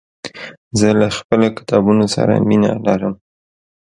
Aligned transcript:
زه 0.79 0.87
له 0.99 1.07
خپلو 1.17 1.47
کتابونو 1.57 2.05
سره 2.15 2.33
مينه 2.49 2.71
لرم. 2.85 3.13